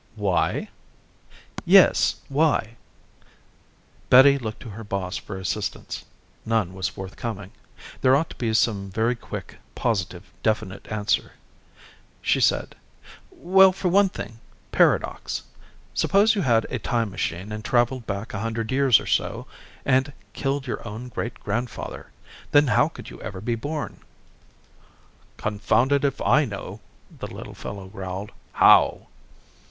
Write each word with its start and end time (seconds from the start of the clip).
"Why?" 0.15 0.69
"Yes, 1.63 2.15
why?" 2.27 2.75
Betty 4.09 4.39
looked 4.39 4.61
to 4.63 4.69
her 4.69 4.83
boss 4.83 5.15
for 5.17 5.37
assistance. 5.37 6.05
None 6.43 6.73
was 6.73 6.87
forthcoming. 6.87 7.51
There 8.01 8.15
ought 8.15 8.31
to 8.31 8.35
be 8.35 8.51
some 8.55 8.89
very 8.89 9.13
quick, 9.15 9.57
positive, 9.75 10.23
definite 10.41 10.87
answer. 10.91 11.33
She 12.19 12.41
said, 12.41 12.73
"Well, 13.29 13.71
for 13.71 13.89
one 13.89 14.09
thing, 14.09 14.39
paradox. 14.71 15.43
Suppose 15.93 16.33
you 16.33 16.41
had 16.41 16.65
a 16.71 16.79
time 16.79 17.11
machine 17.11 17.51
and 17.51 17.63
traveled 17.63 18.07
back 18.07 18.33
a 18.33 18.39
hundred 18.39 18.71
years 18.71 18.99
or 18.99 19.05
so 19.05 19.45
and 19.85 20.13
killed 20.33 20.65
your 20.65 20.81
own 20.87 21.09
great 21.09 21.35
grandfather. 21.41 22.07
Then 22.51 22.65
how 22.65 22.87
could 22.87 23.11
you 23.11 23.21
ever 23.21 23.39
be 23.39 23.53
born?" 23.53 23.99
"Confound 25.37 25.91
it 25.91 26.03
if 26.03 26.19
I 26.23 26.43
know," 26.45 26.79
the 27.19 27.27
little 27.27 27.53
fellow 27.53 27.87
growled. 27.87 28.31
"How?" 28.53 29.05